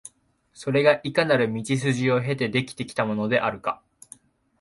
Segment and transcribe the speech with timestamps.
[0.51, 3.83] それがいかなる道筋を経て出来てきたものであるか、